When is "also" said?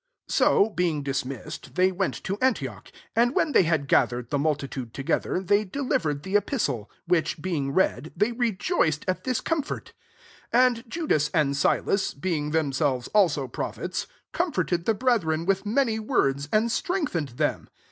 13.09-13.47